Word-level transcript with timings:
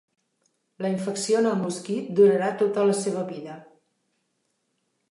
La 0.85 0.89
infecció 0.93 1.43
en 1.43 1.49
el 1.51 1.59
mosquit 1.59 2.09
durarà 2.21 2.49
tota 2.63 2.87
la 2.91 2.97
seva 3.05 3.29
vida. 3.31 3.61